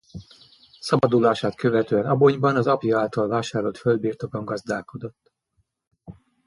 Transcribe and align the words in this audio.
Szabadulását 0.79 1.55
követően 1.55 2.05
Abonyban 2.05 2.55
az 2.55 2.67
apja 2.67 2.99
által 2.99 3.27
vásárolt 3.27 3.77
földbirtokon 3.77 4.45
gazdálkodott. 4.45 5.31